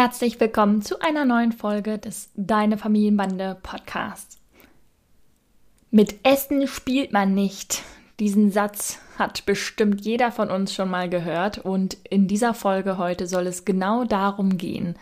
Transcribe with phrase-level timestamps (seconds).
[0.00, 4.38] Herzlich willkommen zu einer neuen Folge des Deine Familienbande Podcasts.
[5.90, 7.82] Mit Essen spielt man nicht.
[8.20, 13.26] Diesen Satz hat bestimmt jeder von uns schon mal gehört und in dieser Folge heute
[13.26, 14.94] soll es genau darum gehen.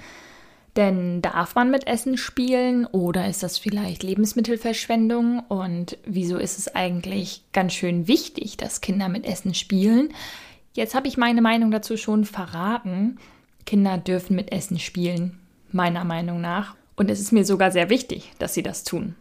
[0.76, 5.40] Denn darf man mit Essen spielen oder ist das vielleicht Lebensmittelverschwendung?
[5.40, 10.14] Und wieso ist es eigentlich ganz schön wichtig, dass Kinder mit Essen spielen?
[10.72, 13.18] Jetzt habe ich meine Meinung dazu schon verraten.
[13.66, 15.38] Kinder dürfen mit Essen spielen,
[15.70, 16.74] meiner Meinung nach.
[16.96, 19.14] Und es ist mir sogar sehr wichtig, dass sie das tun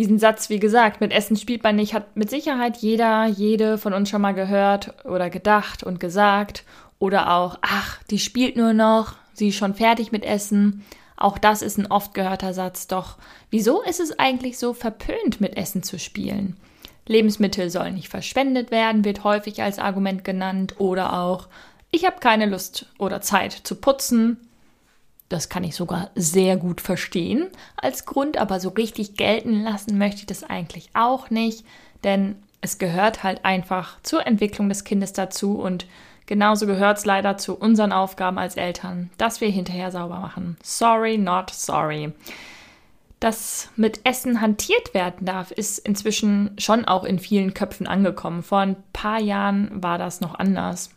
[0.00, 3.92] diesen Satz, wie gesagt, mit Essen spielt man nicht, hat mit Sicherheit jeder, jede von
[3.92, 6.64] uns schon mal gehört oder gedacht und gesagt.
[6.98, 10.86] Oder auch, ach, die spielt nur noch, sie ist schon fertig mit Essen.
[11.16, 12.86] Auch das ist ein oft gehörter Satz.
[12.86, 13.18] Doch
[13.50, 16.56] wieso ist es eigentlich so verpönt, mit Essen zu spielen?
[17.06, 20.76] Lebensmittel sollen nicht verschwendet werden, wird häufig als Argument genannt.
[20.78, 21.48] Oder auch,
[21.90, 24.38] ich habe keine Lust oder Zeit zu putzen.
[25.28, 30.20] Das kann ich sogar sehr gut verstehen als Grund, aber so richtig gelten lassen möchte
[30.20, 31.64] ich das eigentlich auch nicht,
[32.02, 35.86] denn es gehört halt einfach zur Entwicklung des Kindes dazu und
[36.26, 40.56] genauso gehört es leider zu unseren Aufgaben als Eltern, dass wir hinterher sauber machen.
[40.62, 42.12] Sorry, not sorry.
[43.20, 48.42] Dass mit Essen hantiert werden darf, ist inzwischen schon auch in vielen Köpfen angekommen.
[48.42, 50.90] Vor ein paar Jahren war das noch anders.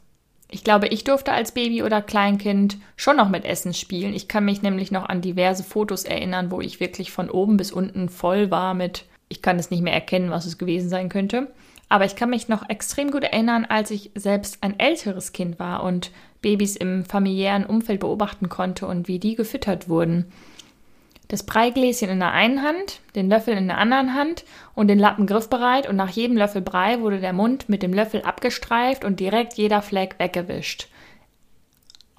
[0.53, 4.13] Ich glaube, ich durfte als Baby oder Kleinkind schon noch mit Essen spielen.
[4.13, 7.71] Ich kann mich nämlich noch an diverse Fotos erinnern, wo ich wirklich von oben bis
[7.71, 11.51] unten voll war mit, ich kann es nicht mehr erkennen, was es gewesen sein könnte.
[11.89, 15.81] Aber ich kann mich noch extrem gut erinnern, als ich selbst ein älteres Kind war
[15.81, 16.11] und
[16.43, 20.31] Babys im familiären Umfeld beobachten konnte und wie die gefüttert wurden
[21.27, 24.43] das Breigläschen in der einen Hand, den Löffel in der anderen Hand
[24.75, 28.21] und den Lappen griffbereit und nach jedem Löffel Brei wurde der Mund mit dem Löffel
[28.21, 30.89] abgestreift und direkt jeder Fleck weggewischt.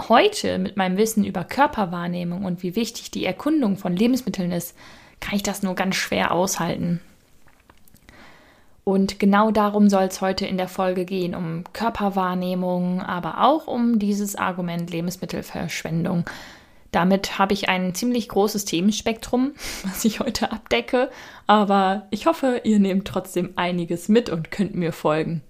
[0.09, 4.77] Heute, mit meinem Wissen über Körperwahrnehmung und wie wichtig die Erkundung von Lebensmitteln ist,
[5.21, 7.01] kann ich das nur ganz schwer aushalten.
[8.83, 13.99] Und genau darum soll es heute in der Folge gehen, um Körperwahrnehmung, aber auch um
[13.99, 16.25] dieses Argument Lebensmittelverschwendung.
[16.95, 21.11] Damit habe ich ein ziemlich großes Themenspektrum, was ich heute abdecke,
[21.49, 25.43] aber ich hoffe, ihr nehmt trotzdem einiges mit und könnt mir folgen.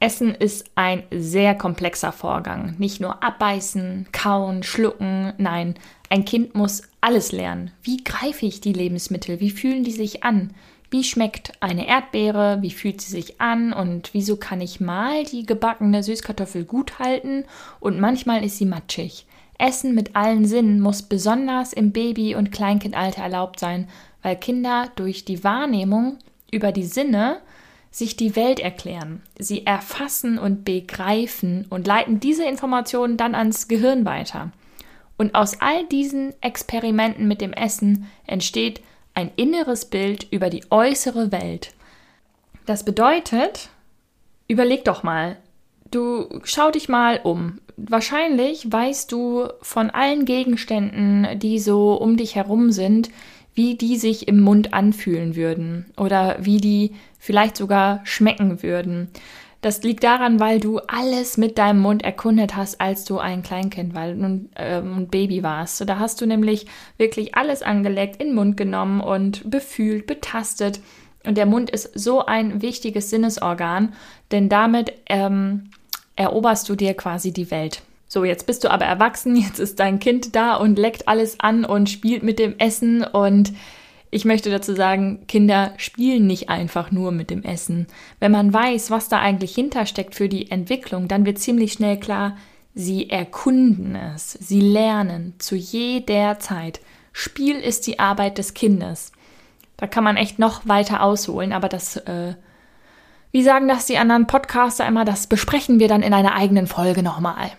[0.00, 2.74] Essen ist ein sehr komplexer Vorgang.
[2.78, 5.74] Nicht nur abbeißen, kauen, schlucken, nein,
[6.08, 7.70] ein Kind muss alles lernen.
[7.82, 9.40] Wie greife ich die Lebensmittel?
[9.40, 10.54] Wie fühlen die sich an?
[10.90, 12.58] Wie schmeckt eine Erdbeere?
[12.62, 13.74] Wie fühlt sie sich an?
[13.74, 17.44] Und wieso kann ich mal die gebackene Süßkartoffel gut halten
[17.78, 19.26] und manchmal ist sie matschig?
[19.58, 23.88] Essen mit allen Sinnen muss besonders im Baby- und Kleinkindalter erlaubt sein,
[24.22, 26.18] weil Kinder durch die Wahrnehmung
[26.50, 27.38] über die Sinne
[27.90, 29.22] sich die Welt erklären.
[29.38, 34.50] Sie erfassen und begreifen und leiten diese Informationen dann ans Gehirn weiter.
[35.18, 38.82] Und aus all diesen Experimenten mit dem Essen entsteht
[39.14, 41.74] ein inneres Bild über die äußere Welt.
[42.64, 43.68] Das bedeutet,
[44.48, 45.36] überleg doch mal,
[45.90, 52.34] du schau dich mal um wahrscheinlich weißt du von allen Gegenständen, die so um dich
[52.34, 53.10] herum sind,
[53.54, 59.08] wie die sich im Mund anfühlen würden oder wie die vielleicht sogar schmecken würden.
[59.62, 63.94] Das liegt daran, weil du alles mit deinem Mund erkundet hast, als du ein Kleinkind
[64.56, 65.88] ähm, und Baby warst.
[65.88, 66.66] Da hast du nämlich
[66.96, 70.80] wirklich alles angeleckt, in den Mund genommen und befühlt, betastet.
[71.24, 73.94] Und der Mund ist so ein wichtiges Sinnesorgan,
[74.32, 75.70] denn damit ähm,
[76.16, 77.82] eroberst du dir quasi die Welt.
[78.08, 81.64] So, jetzt bist du aber erwachsen, jetzt ist dein Kind da und leckt alles an
[81.64, 83.52] und spielt mit dem Essen und
[84.14, 87.86] ich möchte dazu sagen, Kinder spielen nicht einfach nur mit dem Essen.
[88.20, 92.36] Wenn man weiß, was da eigentlich hintersteckt für die Entwicklung, dann wird ziemlich schnell klar,
[92.74, 96.80] sie erkunden es, sie lernen zu jeder Zeit.
[97.14, 99.12] Spiel ist die Arbeit des Kindes.
[99.78, 102.34] Da kann man echt noch weiter ausholen, aber das äh,
[103.32, 105.04] wie sagen das die anderen Podcaster immer?
[105.06, 107.50] Das besprechen wir dann in einer eigenen Folge nochmal.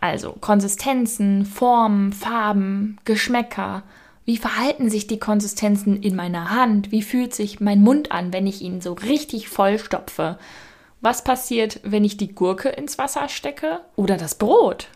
[0.00, 3.84] Also Konsistenzen, Formen, Farben, Geschmäcker.
[4.24, 6.92] Wie verhalten sich die Konsistenzen in meiner Hand?
[6.92, 10.38] Wie fühlt sich mein Mund an, wenn ich ihn so richtig vollstopfe?
[11.00, 14.88] Was passiert, wenn ich die Gurke ins Wasser stecke oder das Brot?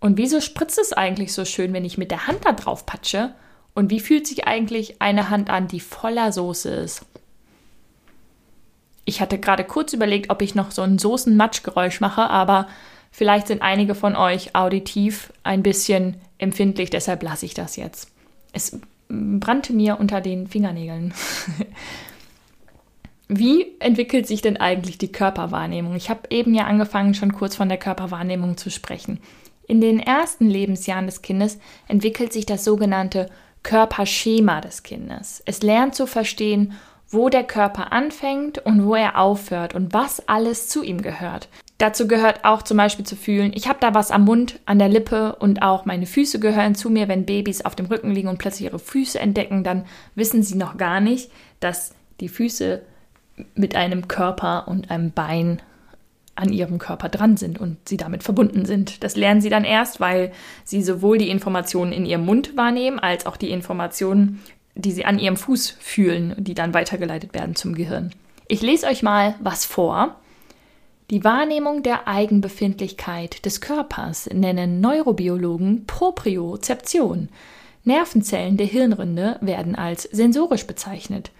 [0.00, 3.34] Und wieso spritzt es eigentlich so schön, wenn ich mit der Hand da drauf patsche?
[3.74, 7.06] Und wie fühlt sich eigentlich eine Hand an, die voller Soße ist?
[9.08, 12.68] Ich hatte gerade kurz überlegt, ob ich noch so ein Soßen-Matsch-Geräusch mache, aber
[13.10, 18.10] vielleicht sind einige von euch auditiv ein bisschen empfindlich, deshalb lasse ich das jetzt.
[18.52, 18.78] Es
[19.08, 21.14] brannte mir unter den Fingernägeln.
[23.28, 25.96] Wie entwickelt sich denn eigentlich die Körperwahrnehmung?
[25.96, 29.20] Ich habe eben ja angefangen, schon kurz von der Körperwahrnehmung zu sprechen.
[29.66, 31.58] In den ersten Lebensjahren des Kindes
[31.88, 33.30] entwickelt sich das sogenannte
[33.62, 35.42] Körperschema des Kindes.
[35.46, 36.74] Es lernt zu verstehen,
[37.10, 41.48] wo der Körper anfängt und wo er aufhört und was alles zu ihm gehört.
[41.78, 44.88] Dazu gehört auch zum Beispiel zu fühlen, ich habe da was am Mund, an der
[44.88, 47.06] Lippe und auch meine Füße gehören zu mir.
[47.06, 50.76] Wenn Babys auf dem Rücken liegen und plötzlich ihre Füße entdecken, dann wissen sie noch
[50.76, 52.82] gar nicht, dass die Füße
[53.54, 55.62] mit einem Körper und einem Bein
[56.34, 59.02] an ihrem Körper dran sind und sie damit verbunden sind.
[59.02, 60.32] Das lernen sie dann erst, weil
[60.64, 64.40] sie sowohl die Informationen in ihrem Mund wahrnehmen, als auch die Informationen,
[64.78, 68.12] die sie an ihrem Fuß fühlen, die dann weitergeleitet werden zum Gehirn.
[68.46, 70.16] Ich lese euch mal was vor.
[71.10, 77.28] Die Wahrnehmung der Eigenbefindlichkeit des Körpers nennen Neurobiologen Propriozeption.
[77.84, 81.30] Nervenzellen der Hirnrinde werden als sensorisch bezeichnet.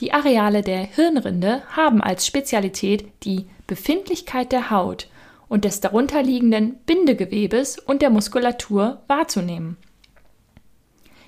[0.00, 5.08] Die Areale der Hirnrinde haben als Spezialität die Befindlichkeit der Haut
[5.48, 9.76] und des darunterliegenden Bindegewebes und der Muskulatur wahrzunehmen.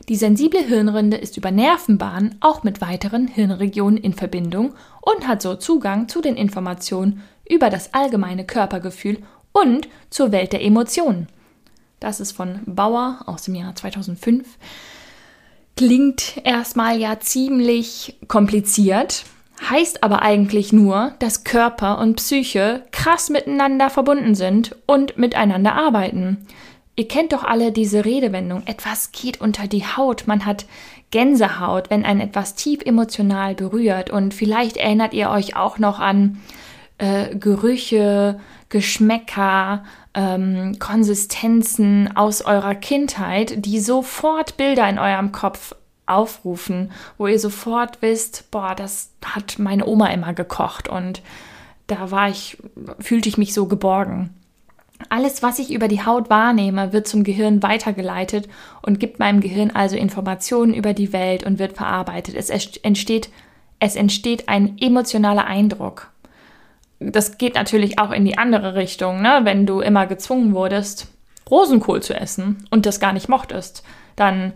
[0.09, 5.55] Die sensible Hirnrinde ist über Nervenbahnen auch mit weiteren Hirnregionen in Verbindung und hat so
[5.55, 9.19] Zugang zu den Informationen über das allgemeine Körpergefühl
[9.53, 11.29] und zur Welt der Emotionen.
[12.01, 14.47] Das ist von Bauer aus dem Jahr 2005.
[15.75, 19.25] Klingt erstmal ja ziemlich kompliziert,
[19.71, 26.47] heißt aber eigentlich nur, dass Körper und Psyche krass miteinander verbunden sind und miteinander arbeiten.
[26.97, 30.65] Ihr kennt doch alle diese Redewendung, etwas geht unter die Haut, man hat
[31.11, 34.11] Gänsehaut, wenn ein etwas tief emotional berührt.
[34.11, 36.41] Und vielleicht erinnert ihr euch auch noch an
[36.99, 45.77] äh, Gerüche, Geschmäcker, ähm, Konsistenzen aus eurer Kindheit, die sofort Bilder in eurem Kopf
[46.07, 50.89] aufrufen, wo ihr sofort wisst, boah, das hat meine Oma immer gekocht.
[50.89, 51.23] Und
[51.87, 52.59] da war ich,
[52.99, 54.35] fühlte ich mich so geborgen.
[55.09, 58.49] Alles, was ich über die Haut wahrnehme, wird zum Gehirn weitergeleitet
[58.83, 62.35] und gibt meinem Gehirn also Informationen über die Welt und wird verarbeitet.
[62.35, 63.31] Es entsteht,
[63.79, 66.11] es entsteht ein emotionaler Eindruck.
[67.01, 69.41] Das geht natürlich auch in die andere Richtung, ne?
[69.43, 71.09] wenn du immer gezwungen wurdest,
[71.51, 73.85] Rosenkohl zu essen und das gar nicht mochtest,
[74.17, 74.53] dann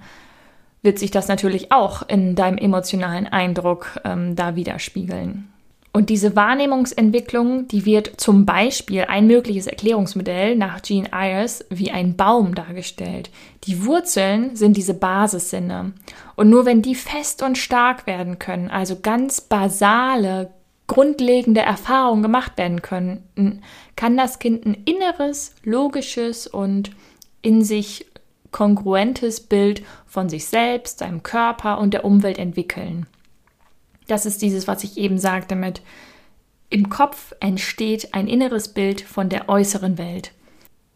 [0.82, 5.52] wird sich das natürlich auch in deinem emotionalen Eindruck ähm, da widerspiegeln.
[5.98, 12.14] Und diese Wahrnehmungsentwicklung, die wird zum Beispiel ein mögliches Erklärungsmodell nach Jean Ayers wie ein
[12.14, 13.30] Baum dargestellt.
[13.64, 15.94] Die Wurzeln sind diese Basissinne.
[16.36, 20.52] Und nur wenn die fest und stark werden können, also ganz basale,
[20.86, 23.64] grundlegende Erfahrungen gemacht werden können,
[23.96, 26.92] kann das Kind ein inneres, logisches und
[27.42, 28.06] in sich
[28.52, 33.08] kongruentes Bild von sich selbst, seinem Körper und der Umwelt entwickeln.
[34.08, 35.82] Das ist dieses, was ich eben sagte mit
[36.70, 40.32] im Kopf entsteht ein inneres Bild von der äußeren Welt.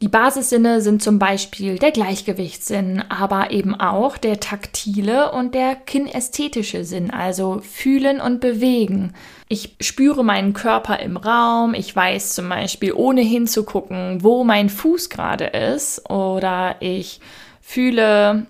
[0.03, 6.85] Die Basissinne sind zum Beispiel der Gleichgewichtssinn, aber eben auch der taktile und der kinästhetische
[6.85, 9.15] Sinn, also fühlen und bewegen.
[9.49, 15.09] Ich spüre meinen Körper im Raum, ich weiß zum Beispiel ohne hinzugucken, wo mein Fuß
[15.09, 17.21] gerade ist, oder ich
[17.61, 18.49] fühle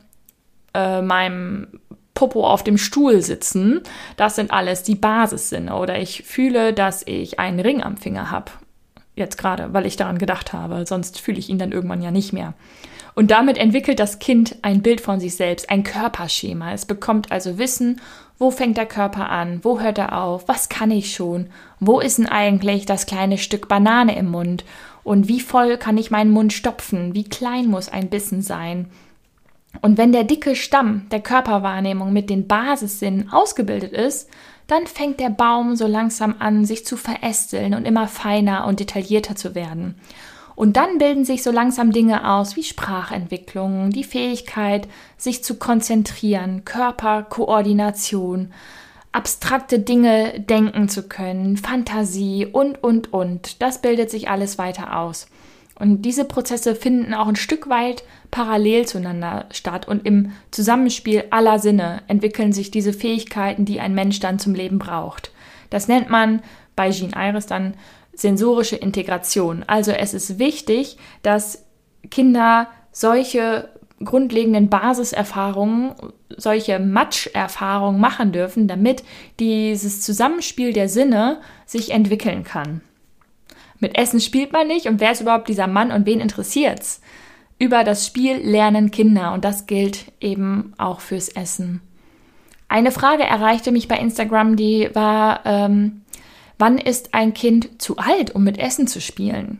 [0.73, 1.81] äh, meinem
[2.14, 3.81] Popo auf dem Stuhl sitzen.
[4.16, 5.75] Das sind alles die Basissinne.
[5.75, 8.52] Oder ich fühle, dass ich einen Ring am Finger habe
[9.14, 12.33] Jetzt gerade, weil ich daran gedacht habe, sonst fühle ich ihn dann irgendwann ja nicht
[12.33, 12.54] mehr.
[13.14, 16.73] Und damit entwickelt das Kind ein Bild von sich selbst, ein Körperschema.
[16.73, 18.00] Es bekommt also Wissen,
[18.38, 22.16] wo fängt der Körper an, wo hört er auf, was kann ich schon, wo ist
[22.16, 24.64] denn eigentlich das kleine Stück Banane im Mund
[25.04, 28.90] und wie voll kann ich meinen Mund stopfen, wie klein muss ein Bissen sein.
[29.81, 34.29] Und wenn der dicke Stamm der Körperwahrnehmung mit den Basissinnen ausgebildet ist,
[34.67, 39.35] dann fängt der Baum so langsam an, sich zu verästeln und immer feiner und detaillierter
[39.35, 39.97] zu werden.
[40.55, 44.87] Und dann bilden sich so langsam Dinge aus wie Sprachentwicklung, die Fähigkeit,
[45.17, 48.52] sich zu konzentrieren, Körperkoordination,
[49.12, 53.62] abstrakte Dinge denken zu können, Fantasie und, und, und.
[53.62, 55.26] Das bildet sich alles weiter aus.
[55.75, 61.59] Und diese Prozesse finden auch ein Stück weit parallel zueinander statt und im Zusammenspiel aller
[61.59, 65.33] Sinne entwickeln sich diese Fähigkeiten, die ein Mensch dann zum Leben braucht.
[65.71, 66.43] Das nennt man
[66.76, 67.75] bei Jean Iris dann
[68.14, 69.64] sensorische Integration.
[69.67, 71.64] Also es ist wichtig, dass
[72.11, 73.71] Kinder solche
[74.05, 75.95] grundlegenden Basiserfahrungen,
[76.37, 79.02] solche Matscherfahrungen machen dürfen, damit
[79.38, 82.83] dieses Zusammenspiel der Sinne sich entwickeln kann.
[83.82, 87.00] Mit Essen spielt man nicht und wer ist überhaupt dieser Mann und wen interessiert's?
[87.58, 91.80] Über das Spiel lernen Kinder und das gilt eben auch fürs Essen.
[92.68, 96.02] Eine Frage erreichte mich bei Instagram, die war, ähm,
[96.58, 99.58] wann ist ein Kind zu alt, um mit Essen zu spielen?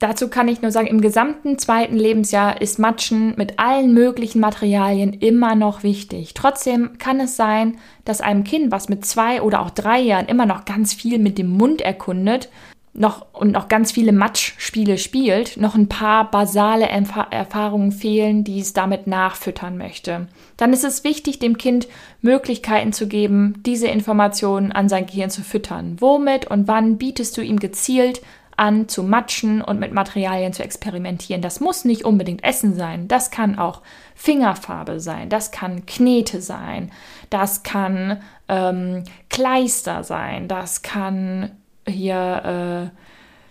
[0.00, 5.12] Dazu kann ich nur sagen, im gesamten zweiten Lebensjahr ist Matschen mit allen möglichen Materialien
[5.12, 6.34] immer noch wichtig.
[6.34, 10.46] Trotzdem kann es sein, dass einem Kind, was mit zwei oder auch drei Jahren immer
[10.46, 12.48] noch ganz viel mit dem Mund erkundet,
[12.92, 18.72] noch und noch ganz viele Matschspiele spielt, noch ein paar basale Erfahrungen fehlen, die es
[18.72, 20.26] damit nachfüttern möchte.
[20.56, 21.86] Dann ist es wichtig, dem Kind
[22.20, 25.96] Möglichkeiten zu geben, diese Informationen an sein Gehirn zu füttern.
[26.00, 28.22] Womit und wann bietest du ihm gezielt
[28.56, 31.40] an zu matschen und mit Materialien zu experimentieren.
[31.40, 33.08] Das muss nicht unbedingt Essen sein.
[33.08, 33.80] Das kann auch
[34.14, 35.30] Fingerfarbe sein.
[35.30, 36.90] Das kann Knete sein.
[37.30, 40.46] Das kann ähm, Kleister sein.
[40.46, 41.52] Das kann
[41.90, 42.96] hier äh,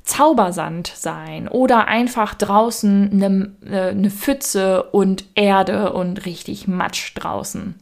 [0.04, 7.76] Zaubersand sein oder einfach draußen eine, äh, eine Pfütze und Erde und richtig Matsch draußen.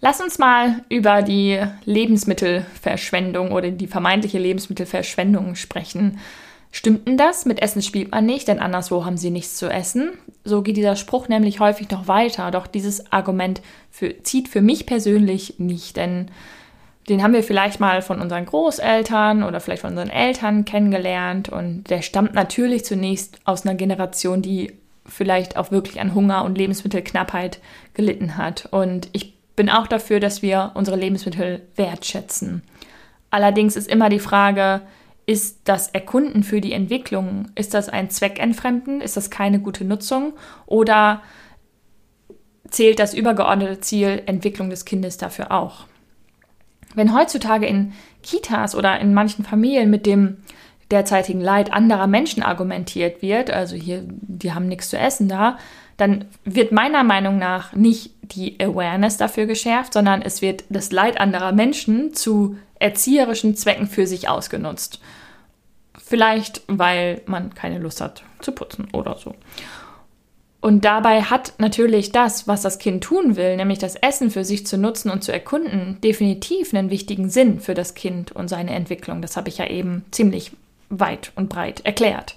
[0.00, 6.18] Lass uns mal über die Lebensmittelverschwendung oder die vermeintliche Lebensmittelverschwendung sprechen.
[6.70, 7.46] Stimmt denn das?
[7.46, 10.12] Mit Essen spielt man nicht, denn anderswo haben sie nichts zu essen.
[10.44, 12.50] So geht dieser Spruch nämlich häufig noch weiter.
[12.50, 16.30] Doch dieses Argument für, zieht für mich persönlich nicht, denn
[17.08, 21.84] den haben wir vielleicht mal von unseren Großeltern oder vielleicht von unseren Eltern kennengelernt und
[21.84, 24.72] der stammt natürlich zunächst aus einer Generation, die
[25.06, 27.60] vielleicht auch wirklich an Hunger und Lebensmittelknappheit
[27.94, 28.68] gelitten hat.
[28.70, 32.62] Und ich bin auch dafür, dass wir unsere Lebensmittel wertschätzen.
[33.30, 34.82] Allerdings ist immer die Frage,
[35.26, 40.34] ist das Erkunden für die Entwicklung, ist das ein Zweckentfremden, ist das keine gute Nutzung
[40.66, 41.22] oder
[42.70, 45.87] zählt das übergeordnete Ziel Entwicklung des Kindes dafür auch?
[46.94, 47.92] Wenn heutzutage in
[48.22, 50.38] Kitas oder in manchen Familien mit dem
[50.90, 55.58] derzeitigen Leid anderer Menschen argumentiert wird, also hier, die haben nichts zu essen da,
[55.98, 61.20] dann wird meiner Meinung nach nicht die Awareness dafür geschärft, sondern es wird das Leid
[61.20, 65.00] anderer Menschen zu erzieherischen Zwecken für sich ausgenutzt.
[65.96, 69.34] Vielleicht, weil man keine Lust hat zu putzen oder so.
[70.68, 74.66] Und dabei hat natürlich das, was das Kind tun will, nämlich das Essen für sich
[74.66, 79.22] zu nutzen und zu erkunden, definitiv einen wichtigen Sinn für das Kind und seine Entwicklung.
[79.22, 80.52] Das habe ich ja eben ziemlich
[80.90, 82.34] weit und breit erklärt.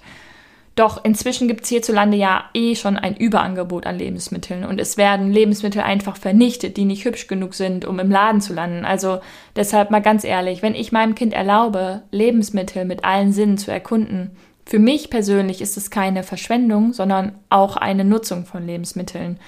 [0.76, 5.30] Doch inzwischen gibt es hierzulande ja eh schon ein Überangebot an Lebensmitteln und es werden
[5.30, 8.86] Lebensmittel einfach vernichtet, die nicht hübsch genug sind, um im Laden zu landen.
[8.86, 9.20] Also
[9.56, 14.30] deshalb mal ganz ehrlich, wenn ich meinem Kind erlaube, Lebensmittel mit allen Sinnen zu erkunden,
[14.64, 19.38] für mich persönlich ist es keine Verschwendung, sondern auch eine Nutzung von Lebensmitteln.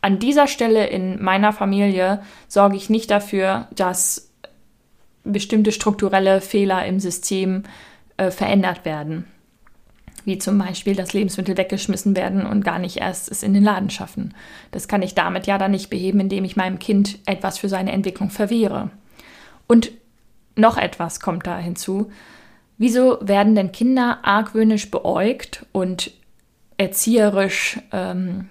[0.00, 4.32] An dieser Stelle in meiner Familie sorge ich nicht dafür, dass
[5.24, 7.62] bestimmte strukturelle Fehler im System
[8.16, 9.26] äh, verändert werden
[10.24, 13.90] wie zum Beispiel, dass Lebensmittel weggeschmissen werden und gar nicht erst es in den Laden
[13.90, 14.34] schaffen.
[14.70, 17.92] Das kann ich damit ja dann nicht beheben, indem ich meinem Kind etwas für seine
[17.92, 18.90] Entwicklung verwehre.
[19.66, 19.90] Und
[20.54, 22.10] noch etwas kommt da hinzu.
[22.78, 26.12] Wieso werden denn Kinder argwöhnisch beäugt und
[26.76, 28.48] erzieherisch ähm,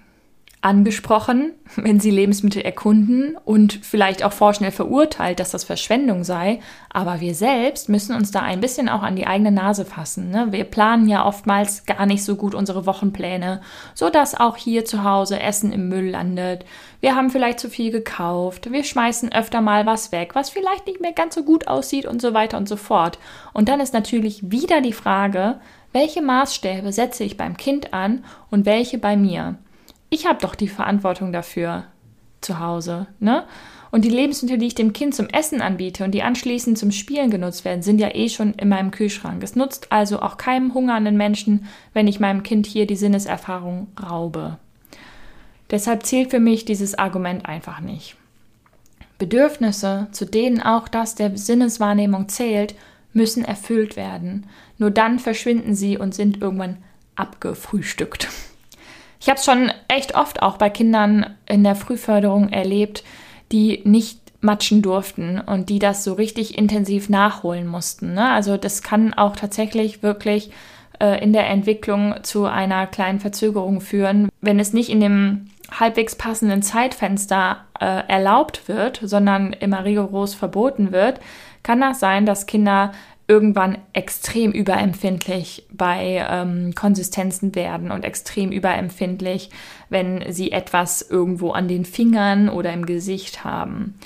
[0.62, 6.60] angesprochen, wenn sie Lebensmittel erkunden und vielleicht auch vorschnell verurteilt, dass das Verschwendung sei.
[6.88, 10.30] Aber wir selbst müssen uns da ein bisschen auch an die eigene Nase fassen.
[10.30, 10.48] Ne?
[10.50, 13.60] Wir planen ja oftmals gar nicht so gut unsere Wochenpläne,
[13.94, 16.64] so dass auch hier zu Hause Essen im Müll landet.
[17.00, 18.70] Wir haben vielleicht zu viel gekauft.
[18.70, 22.22] Wir schmeißen öfter mal was weg, was vielleicht nicht mehr ganz so gut aussieht und
[22.22, 23.18] so weiter und so fort.
[23.52, 25.58] Und dann ist natürlich wieder die Frage,
[25.92, 29.58] welche Maßstäbe setze ich beim Kind an und welche bei mir?
[30.12, 31.84] Ich habe doch die Verantwortung dafür
[32.42, 33.44] zu Hause, ne?
[33.90, 37.30] Und die Lebensmittel, die ich dem Kind zum Essen anbiete und die anschließend zum Spielen
[37.30, 39.42] genutzt werden, sind ja eh schon in meinem Kühlschrank.
[39.42, 44.58] Es nutzt also auch keinem hungernden Menschen, wenn ich meinem Kind hier die Sinneserfahrung raube.
[45.70, 48.16] Deshalb zählt für mich dieses Argument einfach nicht.
[49.18, 52.74] Bedürfnisse, zu denen auch das der Sinneswahrnehmung zählt,
[53.14, 54.46] müssen erfüllt werden.
[54.76, 56.78] Nur dann verschwinden sie und sind irgendwann
[57.14, 58.28] abgefrühstückt.
[59.22, 63.04] Ich habe es schon echt oft auch bei Kindern in der Frühförderung erlebt,
[63.52, 68.14] die nicht matschen durften und die das so richtig intensiv nachholen mussten.
[68.14, 68.28] Ne?
[68.28, 70.50] Also das kann auch tatsächlich wirklich
[70.98, 76.16] äh, in der Entwicklung zu einer kleinen Verzögerung führen, wenn es nicht in dem halbwegs
[76.16, 81.20] passenden Zeitfenster äh, erlaubt wird, sondern immer rigoros verboten wird,
[81.62, 82.90] kann das sein, dass Kinder
[83.28, 89.50] irgendwann extrem überempfindlich bei ähm, Konsistenzen werden und extrem überempfindlich,
[89.88, 93.98] wenn sie etwas irgendwo an den Fingern oder im Gesicht haben.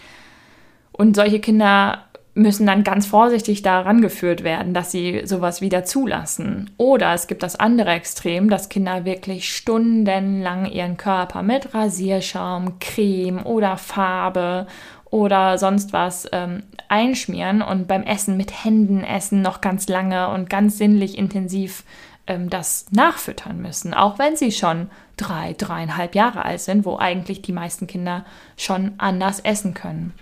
[0.93, 2.07] Und solche Kinder
[2.37, 6.71] müssen dann ganz vorsichtig daran geführt werden, dass sie sowas wieder zulassen.
[6.77, 13.45] Oder es gibt das andere Extrem, dass Kinder wirklich stundenlang ihren Körper mit Rasierschaum, Creme
[13.47, 14.67] oder Farbe
[15.11, 20.51] oder sonst was ähm, einschmieren und beim Essen mit Händen essen noch ganz lange und
[20.51, 21.85] ganz sinnlich intensiv
[22.27, 27.43] ähm, das nachfüttern müssen, auch wenn sie schon drei, dreieinhalb Jahre alt sind, wo eigentlich
[27.43, 28.25] die meisten Kinder
[28.57, 30.13] schon anders essen können.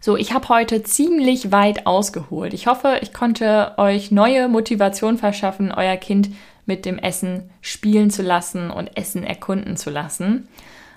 [0.00, 2.54] So, ich habe heute ziemlich weit ausgeholt.
[2.54, 6.30] Ich hoffe, ich konnte euch neue Motivation verschaffen, euer Kind
[6.66, 10.48] mit dem Essen spielen zu lassen und Essen erkunden zu lassen.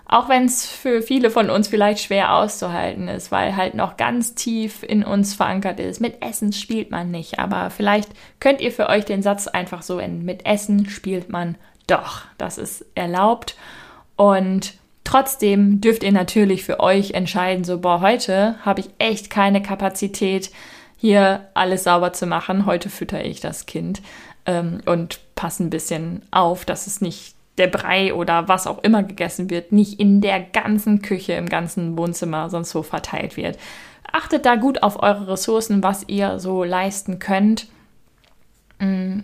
[0.07, 4.35] Auch wenn es für viele von uns vielleicht schwer auszuhalten ist, weil halt noch ganz
[4.35, 5.99] tief in uns verankert ist.
[5.99, 8.09] Mit Essen spielt man nicht, aber vielleicht
[8.39, 10.23] könnt ihr für euch den Satz einfach so enden.
[10.23, 11.57] Mit Essen spielt man
[11.87, 12.21] doch.
[12.37, 13.55] Das ist erlaubt.
[14.15, 19.61] Und trotzdem dürft ihr natürlich für euch entscheiden, so, boah, heute habe ich echt keine
[19.61, 20.51] Kapazität,
[20.97, 22.65] hier alles sauber zu machen.
[22.67, 24.01] Heute fütter ich das Kind
[24.45, 29.03] ähm, und passe ein bisschen auf, dass es nicht der Brei oder was auch immer
[29.03, 33.57] gegessen wird, nicht in der ganzen Küche, im ganzen Wohnzimmer sonst so verteilt wird.
[34.11, 37.67] Achtet da gut auf eure Ressourcen, was ihr so leisten könnt.
[38.79, 39.19] Mm,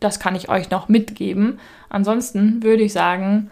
[0.00, 1.60] das kann ich euch noch mitgeben.
[1.88, 3.50] Ansonsten würde ich sagen,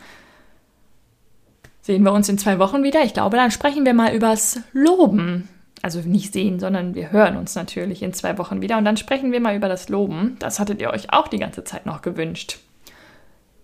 [1.80, 3.02] sehen wir uns in zwei Wochen wieder.
[3.04, 5.48] Ich glaube, dann sprechen wir mal übers Loben.
[5.82, 8.76] Also nicht sehen, sondern wir hören uns natürlich in zwei Wochen wieder.
[8.76, 10.36] Und dann sprechen wir mal über das Loben.
[10.40, 12.58] Das hattet ihr euch auch die ganze Zeit noch gewünscht.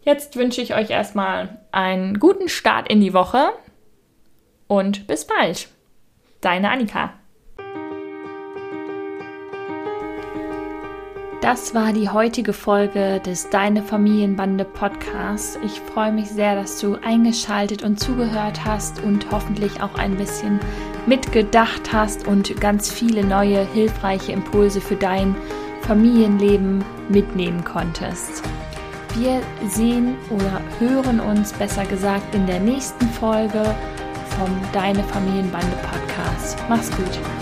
[0.07, 3.49] Jetzt wünsche ich euch erstmal einen guten Start in die Woche
[4.69, 5.67] und bis bald.
[6.41, 7.13] Deine Annika.
[11.41, 15.59] Das war die heutige Folge des Deine Familienbande Podcasts.
[15.65, 20.61] Ich freue mich sehr, dass du eingeschaltet und zugehört hast und hoffentlich auch ein bisschen
[21.07, 25.35] mitgedacht hast und ganz viele neue hilfreiche Impulse für dein
[25.83, 28.45] Familienleben mitnehmen konntest.
[29.19, 33.75] Wir sehen oder hören uns besser gesagt in der nächsten Folge
[34.39, 36.59] vom Deine Familienbande Podcast.
[36.69, 37.36] Mach's gut.